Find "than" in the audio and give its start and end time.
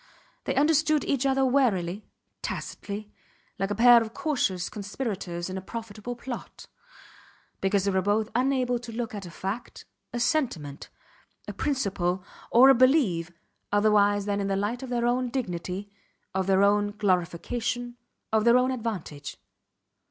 14.25-14.39